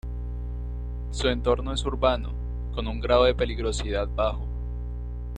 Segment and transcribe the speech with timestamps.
[1.11, 2.31] Su entorno es urbano,
[2.73, 4.47] con un grado de peligrosidad bajo.